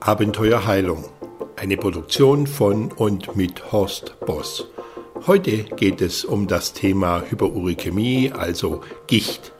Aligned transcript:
Abenteuerheilung. 0.00 1.04
Eine 1.56 1.76
Produktion 1.76 2.46
von 2.46 2.92
und 2.92 3.36
mit 3.36 3.72
Horst 3.72 4.18
Boss. 4.20 4.68
Heute 5.26 5.64
geht 5.64 6.00
es 6.00 6.24
um 6.24 6.46
das 6.46 6.72
Thema 6.72 7.24
Hyperuricämie, 7.28 8.30
also 8.32 8.82
Gicht. 9.08 9.52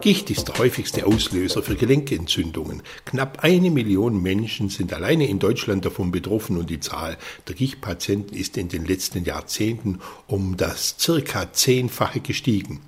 Gicht 0.00 0.30
ist 0.30 0.48
der 0.48 0.58
häufigste 0.58 1.06
Auslöser 1.06 1.62
für 1.62 1.76
Gelenkentzündungen. 1.76 2.82
Knapp 3.04 3.44
eine 3.44 3.70
Million 3.70 4.20
Menschen 4.22 4.70
sind 4.70 4.92
alleine 4.92 5.28
in 5.28 5.38
Deutschland 5.38 5.84
davon 5.84 6.10
betroffen 6.10 6.56
und 6.56 6.70
die 6.70 6.80
Zahl 6.80 7.18
der 7.46 7.54
Gichtpatienten 7.54 8.36
ist 8.36 8.56
in 8.56 8.68
den 8.68 8.86
letzten 8.86 9.24
Jahrzehnten 9.24 10.00
um 10.26 10.56
das 10.56 10.96
circa 10.98 11.52
zehnfache 11.52 12.20
gestiegen. 12.20 12.80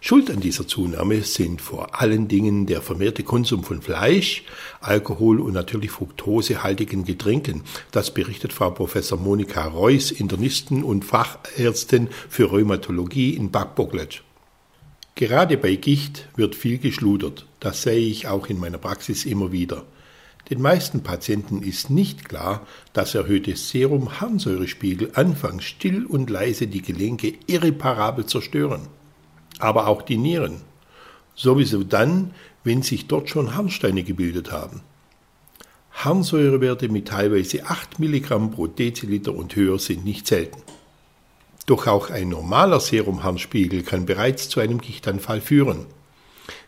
Schuld 0.00 0.30
an 0.30 0.40
dieser 0.40 0.66
Zunahme 0.66 1.22
sind 1.22 1.60
vor 1.60 2.00
allen 2.00 2.28
Dingen 2.28 2.66
der 2.66 2.82
vermehrte 2.82 3.22
Konsum 3.22 3.64
von 3.64 3.82
Fleisch, 3.82 4.44
Alkohol 4.80 5.40
und 5.40 5.52
natürlich 5.52 5.90
fruktosehaltigen 5.90 7.04
Getränken. 7.04 7.62
Das 7.90 8.12
berichtet 8.12 8.52
Frau 8.52 8.70
Professor 8.70 9.18
Monika 9.18 9.64
Reuss, 9.66 10.10
Internisten 10.10 10.82
und 10.82 11.04
Fachärztin 11.04 12.08
für 12.28 12.44
Rheumatologie 12.44 13.34
in 13.34 13.50
Bad 13.50 13.74
Bocklet. 13.74 14.22
Gerade 15.14 15.58
bei 15.58 15.76
Gicht 15.76 16.28
wird 16.36 16.54
viel 16.54 16.78
geschludert. 16.78 17.46
Das 17.60 17.82
sehe 17.82 18.08
ich 18.08 18.28
auch 18.28 18.48
in 18.48 18.58
meiner 18.58 18.78
Praxis 18.78 19.24
immer 19.24 19.52
wieder. 19.52 19.84
Den 20.50 20.60
meisten 20.60 21.02
Patienten 21.02 21.62
ist 21.62 21.90
nicht 21.90 22.28
klar, 22.28 22.66
dass 22.92 23.14
erhöhte 23.14 23.54
Serum-Harnsäurespiegel 23.54 25.12
anfangs 25.14 25.64
still 25.64 26.04
und 26.04 26.30
leise 26.30 26.66
die 26.66 26.82
Gelenke 26.82 27.34
irreparabel 27.46 28.26
zerstören. 28.26 28.88
Aber 29.62 29.86
auch 29.86 30.02
die 30.02 30.16
Nieren. 30.16 30.60
Sowieso 31.36 31.84
dann, 31.84 32.34
wenn 32.64 32.82
sich 32.82 33.06
dort 33.06 33.30
schon 33.30 33.54
Harnsteine 33.54 34.02
gebildet 34.02 34.50
haben. 34.50 34.80
Harnsäurewerte 35.92 36.88
mit 36.88 37.06
teilweise 37.06 37.64
8 37.66 38.00
Milligramm 38.00 38.50
pro 38.50 38.66
Deziliter 38.66 39.32
und 39.32 39.54
höher 39.54 39.78
sind 39.78 40.04
nicht 40.04 40.26
selten. 40.26 40.60
Doch 41.66 41.86
auch 41.86 42.10
ein 42.10 42.28
normaler 42.28 42.80
Serumharnspiegel 42.80 43.84
kann 43.84 44.04
bereits 44.04 44.48
zu 44.48 44.58
einem 44.58 44.80
Gichtanfall 44.80 45.40
führen. 45.40 45.86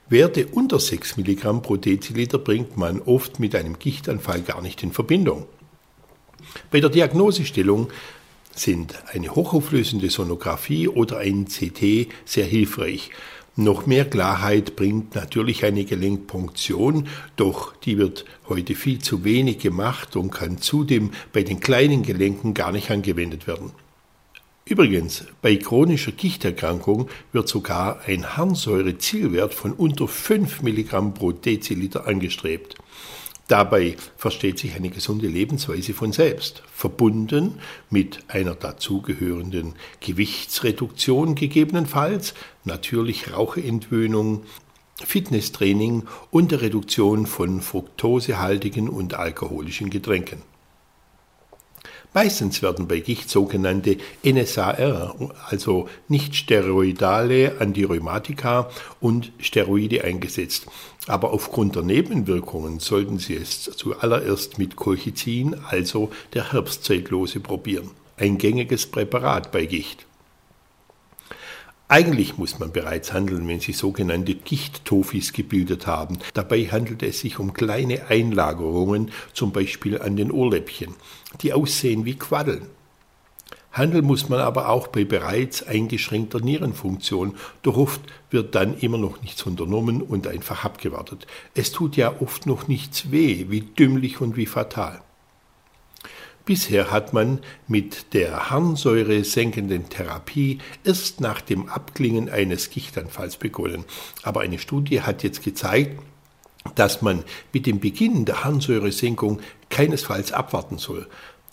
Werte 0.08 0.46
unter 0.46 0.78
6 0.78 1.16
Milligramm 1.16 1.62
pro 1.62 1.76
Deziliter 1.76 2.38
bringt 2.38 2.76
man 2.76 3.00
oft 3.00 3.40
mit 3.40 3.56
einem 3.56 3.80
Gichtanfall 3.80 4.42
gar 4.42 4.62
nicht 4.62 4.84
in 4.84 4.92
Verbindung. 4.92 5.46
Bei 6.70 6.78
der 6.78 6.90
Diagnosestellung 6.90 7.88
sind 8.58 8.94
eine 9.12 9.34
hochauflösende 9.34 10.10
Sonographie 10.10 10.88
oder 10.88 11.18
ein 11.18 11.46
CT 11.46 12.08
sehr 12.24 12.46
hilfreich. 12.46 13.10
Noch 13.56 13.86
mehr 13.86 14.04
Klarheit 14.04 14.74
bringt 14.74 15.14
natürlich 15.14 15.64
eine 15.64 15.84
Gelenkpunktion, 15.84 17.06
doch 17.36 17.76
die 17.76 17.98
wird 17.98 18.24
heute 18.48 18.74
viel 18.74 18.98
zu 18.98 19.22
wenig 19.22 19.58
gemacht 19.58 20.16
und 20.16 20.32
kann 20.32 20.58
zudem 20.58 21.12
bei 21.32 21.44
den 21.44 21.60
kleinen 21.60 22.02
Gelenken 22.02 22.52
gar 22.54 22.72
nicht 22.72 22.90
angewendet 22.90 23.46
werden. 23.46 23.70
Übrigens, 24.66 25.24
bei 25.42 25.56
chronischer 25.56 26.12
Gichterkrankung 26.12 27.08
wird 27.32 27.48
sogar 27.48 28.00
ein 28.06 28.36
Harnsäure-Zielwert 28.36 29.52
von 29.52 29.72
unter 29.72 30.08
5 30.08 30.62
Milligramm 30.62 31.14
pro 31.14 31.32
Deziliter 31.32 32.08
angestrebt. 32.08 32.74
Dabei 33.48 33.96
versteht 34.16 34.58
sich 34.58 34.74
eine 34.74 34.88
gesunde 34.88 35.26
Lebensweise 35.26 35.92
von 35.92 36.12
selbst, 36.12 36.62
verbunden 36.72 37.60
mit 37.90 38.20
einer 38.28 38.54
dazugehörenden 38.54 39.74
Gewichtsreduktion 40.00 41.34
gegebenenfalls, 41.34 42.32
natürlich 42.64 43.34
Raucherentwöhnung, 43.34 44.44
Fitnesstraining 44.96 46.04
und 46.30 46.52
der 46.52 46.62
Reduktion 46.62 47.26
von 47.26 47.60
fruktosehaltigen 47.60 48.88
und 48.88 49.14
alkoholischen 49.14 49.90
Getränken. 49.90 50.53
Meistens 52.14 52.62
werden 52.62 52.86
bei 52.86 53.00
Gicht 53.00 53.28
sogenannte 53.28 53.96
NSAR, 54.24 55.16
also 55.48 55.88
nicht 56.06 56.36
steroidale 56.36 57.60
Antirheumatika 57.60 58.70
und 59.00 59.32
Steroide 59.40 60.04
eingesetzt. 60.04 60.66
Aber 61.08 61.32
aufgrund 61.32 61.74
der 61.74 61.82
Nebenwirkungen 61.82 62.78
sollten 62.78 63.18
Sie 63.18 63.34
es 63.34 63.64
zuallererst 63.64 64.58
mit 64.58 64.76
Colchicin, 64.76 65.56
also 65.68 66.10
der 66.34 66.52
Herbstzeitlose, 66.52 67.40
probieren. 67.40 67.90
Ein 68.16 68.38
gängiges 68.38 68.86
Präparat 68.86 69.50
bei 69.50 69.66
Gicht. 69.66 70.06
Eigentlich 71.86 72.38
muss 72.38 72.58
man 72.58 72.72
bereits 72.72 73.12
handeln, 73.12 73.46
wenn 73.46 73.60
sich 73.60 73.76
sogenannte 73.76 74.34
Gichttofis 74.34 75.34
gebildet 75.34 75.86
haben. 75.86 76.18
Dabei 76.32 76.64
handelt 76.64 77.02
es 77.02 77.20
sich 77.20 77.38
um 77.38 77.52
kleine 77.52 78.06
Einlagerungen, 78.08 79.10
zum 79.34 79.52
Beispiel 79.52 80.00
an 80.00 80.16
den 80.16 80.30
Ohrläppchen, 80.30 80.94
die 81.42 81.52
aussehen 81.52 82.06
wie 82.06 82.14
Quaddeln. 82.14 82.66
Handeln 83.70 84.06
muss 84.06 84.28
man 84.28 84.38
aber 84.38 84.68
auch 84.70 84.86
bei 84.86 85.04
bereits 85.04 85.62
eingeschränkter 85.62 86.40
Nierenfunktion, 86.40 87.34
doch 87.62 87.76
oft 87.76 88.00
wird 88.30 88.54
dann 88.54 88.78
immer 88.78 88.98
noch 88.98 89.20
nichts 89.20 89.42
unternommen 89.42 90.00
und 90.00 90.26
einfach 90.26 90.64
abgewartet. 90.64 91.26
Es 91.54 91.70
tut 91.70 91.96
ja 91.96 92.14
oft 92.20 92.46
noch 92.46 92.66
nichts 92.66 93.10
weh, 93.10 93.46
wie 93.48 93.60
dümmlich 93.60 94.20
und 94.20 94.36
wie 94.36 94.46
fatal. 94.46 95.02
Bisher 96.44 96.90
hat 96.90 97.14
man 97.14 97.40
mit 97.68 98.12
der 98.12 98.50
Harnsäure 98.50 99.24
senkenden 99.24 99.88
Therapie 99.88 100.58
erst 100.84 101.20
nach 101.22 101.40
dem 101.40 101.70
Abklingen 101.70 102.28
eines 102.28 102.68
Gichtanfalls 102.68 103.38
begonnen. 103.38 103.84
Aber 104.22 104.42
eine 104.42 104.58
Studie 104.58 105.00
hat 105.00 105.22
jetzt 105.22 105.42
gezeigt, 105.42 106.02
dass 106.74 107.00
man 107.00 107.24
mit 107.54 107.64
dem 107.66 107.80
Beginn 107.80 108.26
der 108.26 108.44
Harnsäuresenkung 108.44 109.40
keinesfalls 109.70 110.32
abwarten 110.32 110.76
soll. 110.76 111.08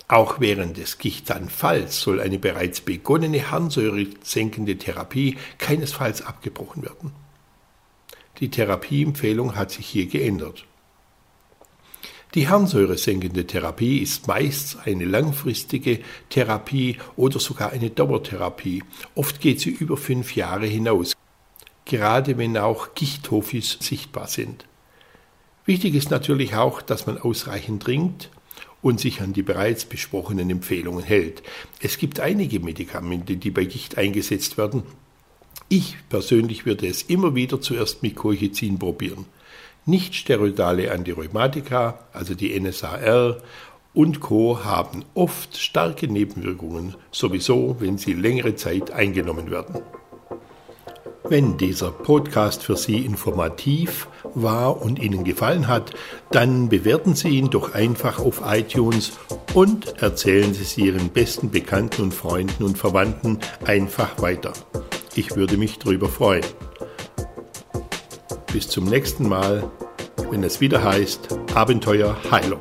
Auch 0.09 0.41
während 0.41 0.75
des 0.75 0.97
Gichtanfalls 0.97 2.02
soll 2.02 2.19
eine 2.19 2.38
bereits 2.38 2.81
begonnene 2.81 3.50
harnsäuresenkende 3.50 4.78
Therapie 4.78 5.38
keinesfalls 5.58 6.22
abgebrochen 6.22 6.84
werden. 6.84 7.13
Die 8.40 8.50
Therapieempfehlung 8.50 9.56
hat 9.56 9.72
sich 9.72 9.88
hier 9.88 10.08
geändert. 10.08 10.66
Die 12.34 12.47
harnsäuresenkende 12.47 13.46
Therapie 13.46 13.97
ist 13.97 14.28
meist 14.28 14.78
eine 14.86 15.03
langfristige 15.03 16.00
Therapie 16.30 16.97
oder 17.18 17.42
sogar 17.42 17.72
eine 17.72 17.90
Dauertherapie. 17.90 18.84
Oft 19.16 19.42
geht 19.42 19.59
sie 19.59 19.72
über 19.72 19.97
fünf 19.97 20.34
Jahre 20.34 20.66
hinaus, 20.66 21.14
gerade 21.84 22.38
wenn 22.38 22.58
auch 22.58 22.96
Gichthofis 22.96 23.78
sichtbar 23.81 24.28
sind. 24.28 24.66
Wichtig 25.66 25.94
ist 25.94 26.09
natürlich 26.09 26.56
auch, 26.56 26.81
dass 26.81 27.06
man 27.06 27.18
ausreichend 27.18 27.84
trinkt 27.84 28.30
und 28.81 29.02
sich 29.02 29.22
an 29.22 29.34
die 29.34 29.44
bereits 29.44 29.84
besprochenen 29.84 30.50
Empfehlungen 30.50 31.03
hält. 31.03 31.44
Es 31.81 31.97
gibt 31.97 32.22
einige 32.22 32.62
Medikamente, 32.62 33.36
die 33.36 33.52
bei 33.52 33.66
Gicht 33.66 33.97
eingesetzt 33.97 34.58
werden. 34.58 34.84
Ich 35.68 35.97
persönlich 36.08 36.66
würde 36.66 36.88
es 36.88 37.03
immer 37.03 37.36
wieder 37.36 37.59
zuerst 37.59 38.03
mit 38.03 38.16
Colchicin 38.16 38.80
probieren. 38.80 39.25
Nicht-steroidale 39.86 40.92
Antirheumatika, 40.92 42.00
also 42.14 42.36
die 42.36 42.59
NSAR 42.59 43.38
und 43.94 44.19
Co. 44.19 44.64
haben 44.64 45.03
oft 45.16 45.58
starke 45.58 46.08
Nebenwirkungen, 46.08 46.96
sowieso 47.12 47.78
wenn 47.80 47.97
sie 47.97 48.14
längere 48.14 48.56
Zeit 48.56 48.91
eingenommen 48.91 49.50
werden. 49.50 49.81
Wenn 51.31 51.58
dieser 51.58 51.91
Podcast 51.91 52.62
für 52.62 52.75
Sie 52.75 53.06
informativ 53.06 54.08
war 54.34 54.81
und 54.81 55.00
Ihnen 55.00 55.24
gefallen 55.24 55.68
hat, 55.68 55.94
dann 56.30 56.68
bewerten 56.68 57.16
Sie 57.16 57.30
ihn 57.30 57.50
doch 57.50 57.74
einfach 57.74 58.20
auf 58.20 58.41
iTunes 58.46 59.14
und 59.53 60.02
erzählen 60.02 60.53
Sie 60.53 60.64
es 60.64 60.78
Ihren 60.78 61.09
besten 61.09 61.50
Bekannten 61.50 62.02
und 62.02 62.14
Freunden 62.14 62.64
und 62.64 62.78
Verwandten 62.78 63.40
einfach 63.66 64.22
weiter. 64.22 64.52
Ich 65.16 65.36
würde 65.36 65.58
mich 65.58 65.80
darüber 65.80 66.09
freuen. 66.09 66.44
Bis 68.53 68.67
zum 68.67 68.84
nächsten 68.85 69.29
Mal, 69.29 69.63
wenn 70.29 70.44
es 70.44 70.59
wieder 70.59 70.84
heißt 70.84 71.29
Abenteuer 71.56 72.17
Heilung. 72.29 72.59